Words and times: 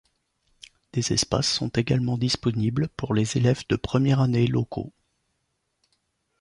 Des 0.93 1.13
espaces 1.13 1.47
sont 1.53 1.67
également 1.69 2.17
disponibles 2.17 2.89
pour 2.97 3.13
les 3.13 3.37
élèves 3.37 3.61
de 3.69 3.75
première 3.75 4.19
année 4.19 4.47
locaux. 4.47 4.91